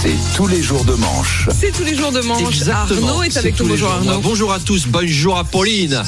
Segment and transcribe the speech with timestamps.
[0.00, 1.48] C'est tous les jours de manche.
[1.58, 2.40] C'est tous les jours de manche.
[2.54, 3.08] Exactement.
[3.08, 3.74] Arnaud est avec tous nous.
[3.74, 4.10] les Bonjour jours.
[4.10, 4.20] Arnaud.
[4.20, 6.00] Bonjour à tous, bonjour Apolline.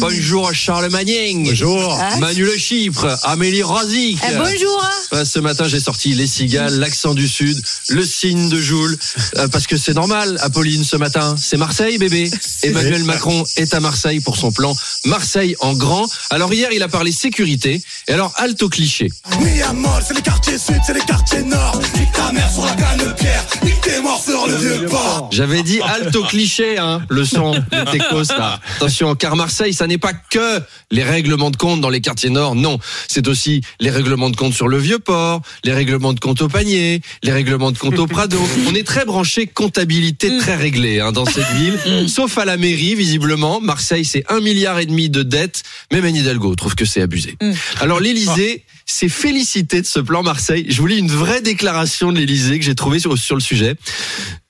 [0.00, 1.48] Bonjour Charles Magning.
[1.50, 1.98] Bonjour.
[2.18, 4.18] Manu Le Chypre, Amélie Rosic.
[4.28, 4.84] Eh, bonjour.
[5.12, 8.98] Euh, Ce matin, j'ai sorti les cigales, l'accent du Sud, le signe de Joule,
[9.36, 11.36] euh, parce que c'est normal, Apolline, ce matin.
[11.38, 12.30] C'est Marseille, bébé.
[12.64, 14.74] Emmanuel Macron est à Marseille pour son plan
[15.04, 16.06] Marseille en grand.
[16.30, 17.80] Alors hier, il a parlé sécurité.
[18.08, 19.10] Et alors, halte au cliché.
[19.24, 19.72] À
[20.06, 21.80] c'est les quartiers sud, c'est les quartiers nord.
[21.96, 25.28] Nique ta mère sur la canne pierre, nique tes morts sur le vieux port.
[25.32, 28.60] J'avais dit halte au cliché, hein, le son de Tecos, là.
[28.76, 30.60] Attention, car Marseille, ça n'est pas que
[30.90, 32.78] les règlements de compte dans les quartiers nord, non.
[33.08, 36.48] C'est aussi les règlements de compte sur le vieux port, les règlements de compte au
[36.48, 38.38] panier, les règlements de compte au Prado.
[38.68, 42.08] On est très branché comptabilité très réglée, hein, dans cette ville.
[42.08, 43.60] Sauf à la mairie, visiblement.
[43.60, 45.62] Marseille, c'est un milliard et demi de dettes.
[45.92, 47.36] Mais Anne Hidalgo trouve que c'est abusé.
[47.80, 50.66] Alors, l'Élysée s'est félicité de ce plan Marseille.
[50.68, 53.74] Je vous lis une vraie déclaration de l'Élysée que j'ai trouvée sur, sur le sujet.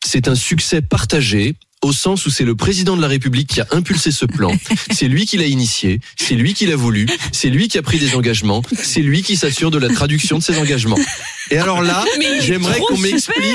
[0.04, 3.66] C'est un succès partagé au sens où c'est le président de la République qui a
[3.70, 4.52] impulsé ce plan.
[4.90, 7.98] C'est lui qui l'a initié, c'est lui qui l'a voulu, c'est lui qui a pris
[8.00, 10.98] des engagements, c'est lui qui s'assure de la traduction de ces engagements.
[11.52, 12.04] Et alors là,
[12.40, 13.54] j'aimerais qu'on m'explique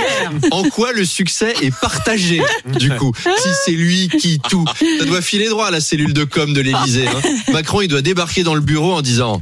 [0.52, 2.42] en quoi le succès est partagé,
[2.80, 3.12] du coup.
[3.16, 4.64] Si c'est lui qui tout,
[5.00, 7.08] ça doit filer droit à la cellule de com de l'Élysée.
[7.08, 7.22] hein.
[7.52, 9.42] Macron, il doit débarquer dans le bureau en disant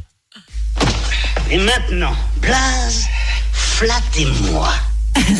[1.51, 3.07] Et maintenant, Blaze,
[3.51, 4.69] flattez-moi.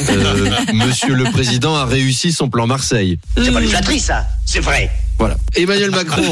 [0.10, 3.18] euh, Monsieur le Président a réussi son plan Marseille.
[3.38, 4.28] C'est pas une flatterie, ça.
[4.46, 4.92] C'est vrai.
[5.18, 5.38] Voilà.
[5.56, 6.24] Emmanuel Macron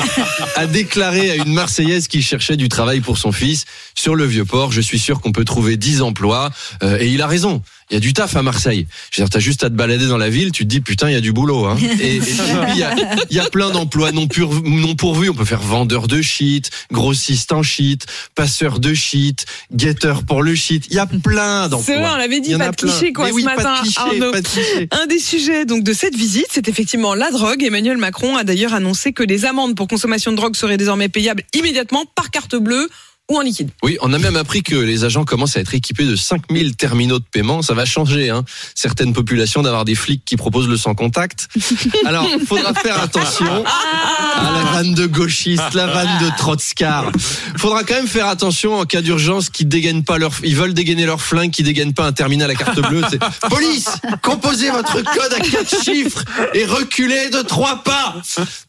[0.57, 4.45] a déclaré à une Marseillaise qui cherchait du travail pour son fils sur le vieux
[4.45, 4.71] port.
[4.73, 6.49] Je suis sûr qu'on peut trouver 10 emplois.
[6.83, 7.61] Euh, et il a raison.
[7.89, 8.85] Il y a du taf à Marseille.
[9.11, 11.09] Je veux dire, t'as juste à te balader dans la ville, tu te dis putain,
[11.09, 11.65] il y a du boulot.
[11.65, 11.77] Hein.
[11.99, 12.95] Et, il y a,
[13.29, 15.29] il y a plein d'emplois non, pur- non pourvus.
[15.29, 20.53] On peut faire vendeur de shit, grossiste en shit, passeur de shit, guetteur pour le
[20.55, 20.85] shit.
[20.89, 21.85] Il y a plein d'emplois.
[21.85, 23.81] C'est vrai, on l'avait dit, pas de cliché, quoi, Mais ce oui, matin, Pas de
[23.81, 24.31] cliché, Arnaud.
[24.31, 24.87] pas de cliché.
[24.91, 27.63] Un des sujets donc de cette visite, c'est effectivement la drogue.
[27.63, 31.43] Emmanuel Macron a d'ailleurs annoncé que les amendes pour consommation de drogue seraient désormais payables
[31.53, 32.87] immédiatement par carte bleue
[33.29, 33.69] ou en liquide.
[33.83, 37.19] Oui, on a même appris que les agents commencent à être équipés de 5000 terminaux
[37.19, 37.61] de paiement.
[37.61, 38.43] Ça va changer, hein.
[38.73, 41.47] Certaines populations d'avoir des flics qui proposent le sans contact.
[42.05, 47.11] Alors, faudra faire attention à la vanne de gauchiste, la vanne de trotskar.
[47.57, 51.05] Faudra quand même faire attention en cas d'urgence qu'ils dégainent pas leur, ils veulent dégainer
[51.05, 53.03] leur flingue, qu'ils dégainent pas un terminal à carte bleue.
[53.09, 53.19] C'est,
[53.49, 53.89] police,
[54.23, 56.23] composez votre code à quatre chiffres
[56.53, 58.15] et reculez de trois pas.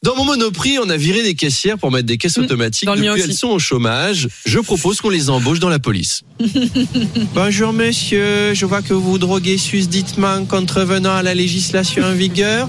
[0.02, 2.86] Dans mon monoprix, on a viré des caissières pour mettre des caisses automatiques.
[2.86, 4.28] dans Depuis, elles sont au chômage.
[4.50, 6.22] Je propose qu'on les embauche dans la police.
[7.34, 12.68] Bonjour monsieur, je vois que vous droguez susditement contrevenant à la législation en vigueur.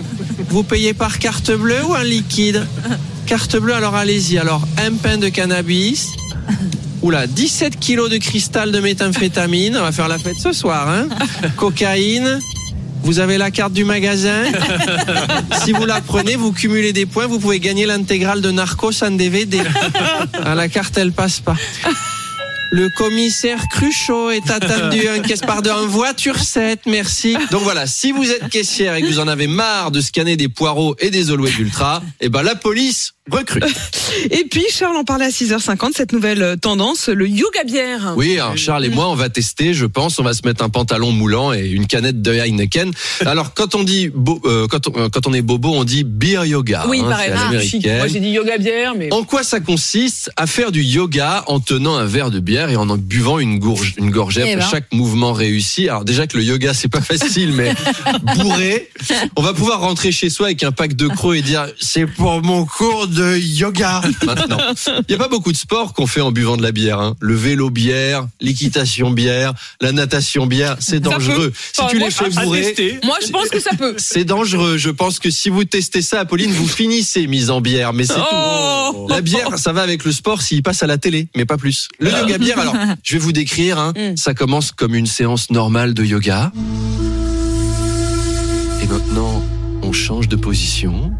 [0.49, 2.67] Vous payez par carte bleue ou en liquide?
[3.25, 4.37] Carte bleue, alors allez-y.
[4.37, 6.11] Alors, un pain de cannabis.
[7.01, 9.75] Oula, 17 kilos de cristal de méthamphétamine.
[9.75, 11.09] On va faire la fête ce soir, hein
[11.57, 12.39] Cocaïne.
[13.03, 14.43] Vous avez la carte du magasin.
[15.63, 19.11] Si vous la prenez, vous cumulez des points, vous pouvez gagner l'intégrale de Narcos en
[19.11, 19.61] DVD.
[20.43, 21.55] Ah, la carte, elle passe pas.
[22.71, 27.35] Le commissaire Cruchot est attendu en caisse en voiture 7, merci.
[27.51, 30.47] Donc voilà, si vous êtes caissière et que vous en avez marre de scanner des
[30.47, 33.13] poireaux et des Oloé d'Ultra, eh ben la police
[34.31, 38.13] Et puis, Charles en parlait à 6h50, cette nouvelle euh, tendance, le yoga bière.
[38.17, 40.19] Oui, alors Charles et moi, on va tester, je pense.
[40.19, 42.91] On va se mettre un pantalon moulant et une canette de Heineken.
[43.25, 46.45] Alors, quand on dit bo- euh, quand, on, quand on est bobo, on dit beer
[46.45, 46.85] yoga.
[46.87, 47.31] Oui, hein, pareil.
[47.33, 47.85] Ah, chic.
[47.87, 49.11] Moi, j'ai dit yoga bière, mais.
[49.13, 52.75] En quoi ça consiste à faire du yoga en tenant un verre de bière et
[52.75, 54.69] en en buvant une, gourge, une gorgée Eh après ben.
[54.69, 55.87] chaque mouvement réussi?
[55.87, 57.73] Alors déjà que le yoga c'est pas facile, mais
[58.37, 58.89] bourré,
[59.35, 62.41] on va pouvoir rentrer chez soi avec un pack de crocs et dire c'est pour
[62.41, 64.57] mon cours de yoga maintenant.
[65.07, 66.99] Il y a pas beaucoup de sports qu'on fait en buvant de la bière.
[66.99, 67.15] Hein.
[67.19, 71.51] Le vélo bière, l'équitation bière, la natation bière, c'est dangereux.
[71.73, 73.95] Si Enfin, tu moi, les fais bourrer, Moi, je pense que ça peut.
[73.97, 74.77] c'est dangereux.
[74.77, 77.93] Je pense que si vous testez ça, Apolline, vous finissez mise en bière.
[77.93, 78.91] Mais c'est Oh.
[78.93, 79.07] tout.
[79.09, 81.87] La bière, ça va avec le sport s'il passe à la télé, mais pas plus.
[81.99, 83.77] Le yoga bière, alors, je vais vous décrire.
[83.79, 84.15] Hein, Mm.
[84.17, 86.51] Ça commence comme une séance normale de yoga.
[88.81, 89.43] Et maintenant,
[89.83, 91.11] on change de position.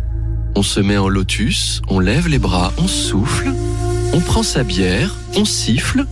[0.55, 1.81] On se met en lotus.
[1.87, 2.71] On lève les bras.
[2.77, 3.51] On souffle.
[4.13, 5.15] On prend sa bière.
[5.35, 6.05] On siffle.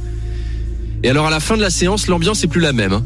[1.04, 2.94] Et alors, à la fin de la séance, l'ambiance est plus la même.
[2.94, 3.04] hein.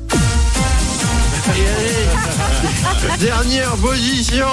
[3.20, 4.48] Dernière position,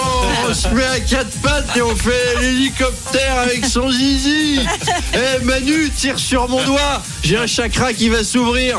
[0.48, 4.60] on se met à quatre pattes et on fait l'hélicoptère avec son zizi.
[5.14, 8.78] Eh Manu, tire sur mon doigt, j'ai un chakra qui va s'ouvrir.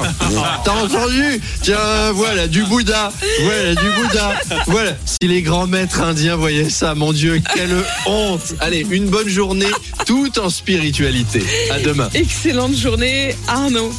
[0.64, 1.78] T'as entendu Tiens,
[2.14, 3.12] voilà, du Bouddha.
[3.44, 4.34] Voilà, du Bouddha.
[4.68, 4.92] Voilà.
[5.06, 8.54] Si les grands maîtres indiens voyaient ça, mon Dieu, quelle honte.
[8.60, 9.72] Allez, une bonne journée,
[10.06, 11.44] tout en spiritualité.
[11.72, 12.10] À demain.
[12.14, 13.94] Excellente journée, Arnaud.